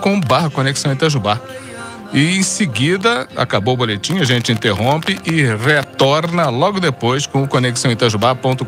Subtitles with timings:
[0.00, 1.40] com barra Conexão Itajubá.
[2.12, 8.64] E em seguida, acabou o boletim, a gente interrompe e retorna logo depois com conexãoitajubá.com.br.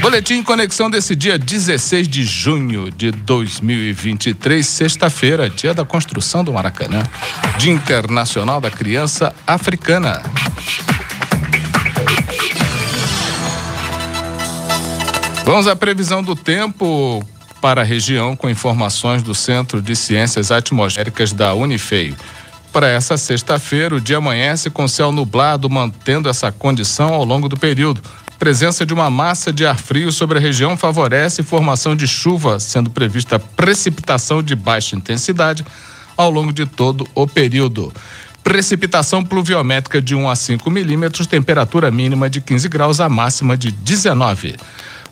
[0.00, 7.02] Boletim Conexão desse dia 16 de junho de 2023, sexta-feira, dia da construção do Maracanã,
[7.58, 10.22] Dia Internacional da Criança Africana.
[15.48, 17.26] Vamos à previsão do tempo
[17.58, 22.14] para a região com informações do Centro de Ciências Atmosféricas da Unifei.
[22.70, 27.56] Para essa sexta-feira, o dia amanhece com céu nublado, mantendo essa condição ao longo do
[27.56, 28.02] período.
[28.38, 32.90] Presença de uma massa de ar frio sobre a região favorece formação de chuva, sendo
[32.90, 35.64] prevista precipitação de baixa intensidade
[36.14, 37.90] ao longo de todo o período.
[38.44, 43.70] Precipitação pluviométrica de 1 a 5 milímetros, temperatura mínima de 15 graus, a máxima de
[43.70, 44.54] 19.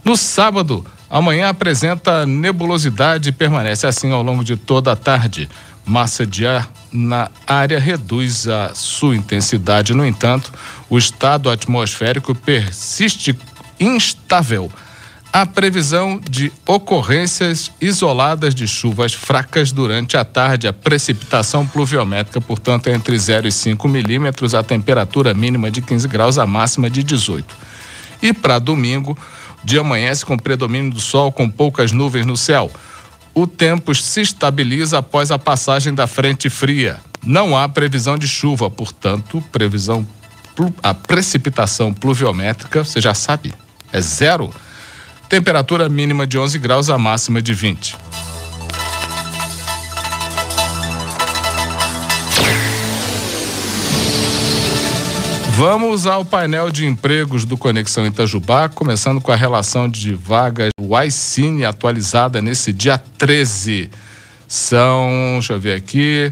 [0.07, 5.49] No sábado, amanhã apresenta nebulosidade e permanece assim ao longo de toda a tarde.
[5.85, 9.93] Massa de ar na área reduz a sua intensidade.
[9.95, 10.53] No entanto,
[10.89, 13.37] o estado atmosférico persiste
[13.81, 14.71] instável.
[15.33, 20.69] Há previsão de ocorrências isoladas de chuvas fracas durante a tarde.
[20.69, 26.07] A precipitação pluviométrica, portanto, é entre 0 e 5 milímetros, a temperatura mínima de 15
[26.07, 27.57] graus, a máxima de 18.
[28.23, 29.19] E para domingo,
[29.67, 32.71] dia amanhece com predomínio do sol com poucas nuvens no céu.
[33.35, 36.99] O tempo se estabiliza após a passagem da frente fria.
[37.23, 40.07] Não há previsão de chuva, portanto, previsão
[40.83, 43.53] a precipitação pluviométrica, você já sabe,
[43.93, 44.55] é zero.
[45.29, 47.97] Temperatura mínima de 11 graus, a máxima de 20.
[55.57, 61.03] Vamos ao painel de empregos do Conexão Itajubá, começando com a relação de vagas do
[61.03, 63.89] iCine atualizada nesse dia 13.
[64.47, 66.31] São, deixa eu ver aqui,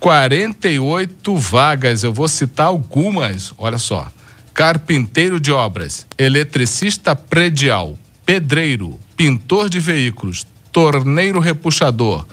[0.00, 2.02] 48 vagas.
[2.02, 4.10] Eu vou citar algumas, olha só.
[4.52, 7.96] Carpinteiro de obras, eletricista predial,
[8.26, 12.26] pedreiro, pintor de veículos, torneiro repuxador,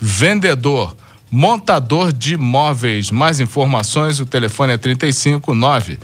[0.00, 0.96] vendedor,
[1.32, 3.10] montador de móveis.
[3.10, 5.98] Mais informações, o telefone é 359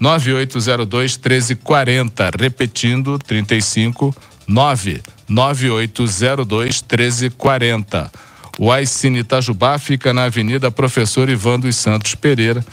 [0.00, 2.30] 9802 1340.
[2.38, 4.16] Repetindo, 35
[4.48, 8.10] 9802 1340.
[8.58, 12.64] O Aicine Itajubá fica na Avenida Professor Ivan dos Santos Pereira,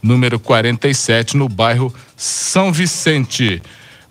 [0.00, 3.60] número 47, no bairro São Vicente.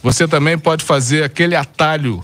[0.03, 2.21] Você também pode fazer aquele atalho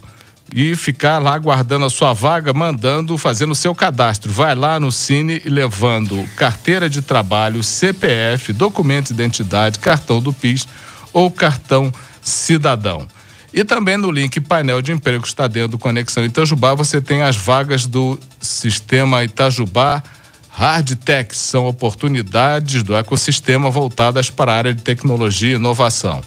[0.53, 4.31] e ficar lá guardando a sua vaga, mandando, fazendo o seu cadastro.
[4.31, 10.67] Vai lá no Cine levando carteira de trabalho, CPF, documento de identidade, cartão do PIS
[11.13, 11.91] ou cartão
[12.21, 13.07] cidadão.
[13.53, 17.35] E também no link painel de emprego está dentro do Conexão Itajubá, você tem as
[17.35, 20.01] vagas do sistema Itajubá
[20.49, 26.21] Hardtech, são oportunidades do ecossistema voltadas para a área de tecnologia e inovação.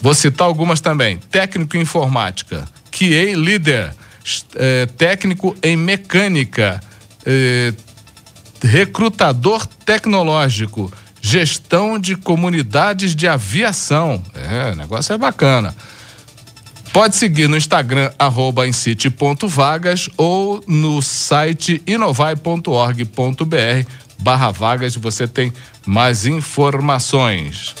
[0.00, 1.18] Vou citar algumas também.
[1.18, 2.66] Técnico em informática,
[2.98, 3.94] QA Líder,
[4.56, 6.80] é, técnico em mecânica,
[7.24, 7.72] é,
[8.60, 14.20] recrutador tecnológico, gestão de comunidades de aviação.
[14.34, 15.76] É, o negócio é bacana.
[16.92, 23.08] Pode seguir no Instagram, arroba incite.vagas ou no site inovai.org.br
[24.18, 25.52] barra vagas, você tem
[25.86, 27.74] mais informações.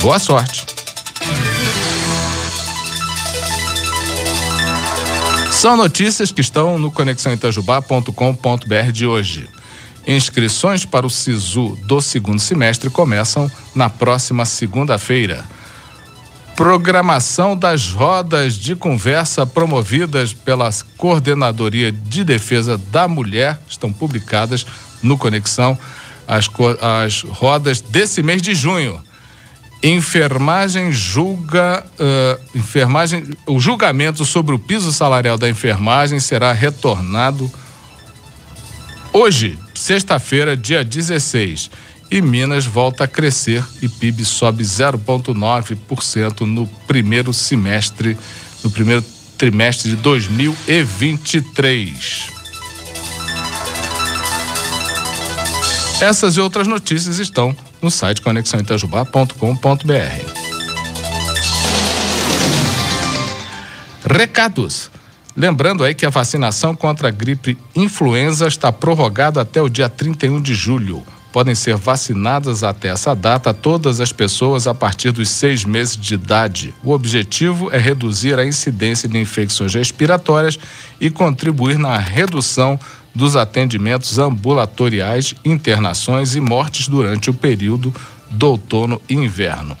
[0.00, 0.79] Boa sorte!
[5.60, 9.46] São notícias que estão no conexãoitajubá.com.br de hoje.
[10.06, 15.44] Inscrições para o SISU do segundo semestre começam na próxima segunda-feira.
[16.56, 24.64] Programação das rodas de conversa promovidas pela Coordenadoria de Defesa da Mulher estão publicadas
[25.02, 25.78] no Conexão
[26.26, 26.48] as,
[26.80, 28.98] as rodas desse mês de junho.
[29.82, 31.82] Enfermagem julga.
[31.98, 37.50] Uh, enfermagem, o julgamento sobre o piso salarial da enfermagem será retornado
[39.12, 41.70] hoje, sexta-feira, dia 16.
[42.10, 48.18] E Minas volta a crescer e PIB sobe 0,9% no primeiro semestre,
[48.64, 49.04] no primeiro
[49.38, 52.26] trimestre de 2023.
[56.00, 60.50] Essas e outras notícias estão no site conexãoitajubá.com.br.
[64.04, 64.90] Recados.
[65.36, 70.40] Lembrando aí que a vacinação contra a gripe influenza está prorrogada até o dia 31
[70.40, 71.04] de julho.
[71.32, 76.14] Podem ser vacinadas até essa data todas as pessoas a partir dos seis meses de
[76.14, 76.74] idade.
[76.82, 80.58] O objetivo é reduzir a incidência de infecções respiratórias
[81.00, 82.78] e contribuir na redução
[83.14, 87.94] dos atendimentos ambulatoriais, internações e mortes durante o período
[88.30, 89.76] do outono e inverno.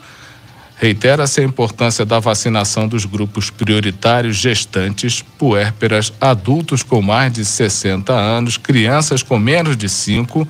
[0.76, 8.12] Reitera-se a importância da vacinação dos grupos prioritários gestantes, puérperas, adultos com mais de 60
[8.12, 10.48] anos, crianças com menos de 5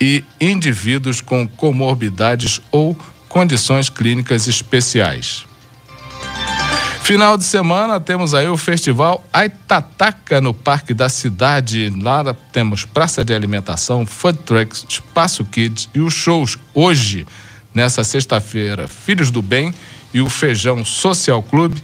[0.00, 2.96] e indivíduos com comorbidades ou
[3.28, 5.46] condições clínicas especiais.
[7.02, 11.92] Final de semana temos aí o festival Aitataca no Parque da Cidade.
[12.00, 17.26] Lá temos praça de alimentação, food trucks, espaço kids e os shows hoje,
[17.74, 19.74] nessa sexta-feira, Filhos do Bem
[20.14, 21.82] e o Feijão Social Clube.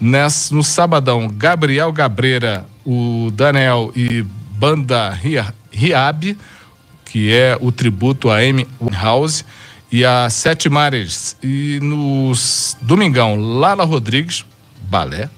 [0.00, 5.16] Nessa, no sabadão, Gabriel Gabreira, o Daniel e Banda
[5.70, 6.36] Riab
[7.06, 9.44] que é o tributo a Amy House
[9.90, 11.36] e a Sete Mares.
[11.42, 12.32] E no
[12.82, 14.44] domingão, Lala Rodrigues,
[14.82, 15.30] balé,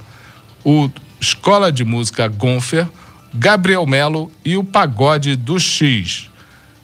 [0.65, 2.89] o Escola de Música Gonfer,
[3.33, 6.29] Gabriel Melo e o Pagode do X.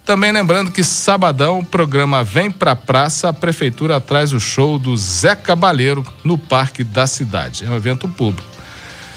[0.04, 4.94] Também lembrando que sabadão o programa Vem Pra Praça, a prefeitura traz o show do
[4.96, 7.64] Zé Cabaleiro no Parque da Cidade.
[7.64, 8.46] É um evento público.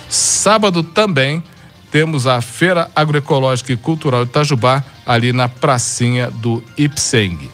[0.08, 1.44] Sábado também
[1.92, 7.50] temos a Feira Agroecológica e Cultural de Itajubá, ali na pracinha do Ipseng.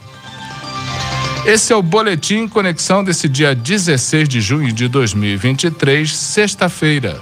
[1.45, 7.19] Esse é o Boletim Conexão desse dia 16 de junho de 2023, sexta-feira.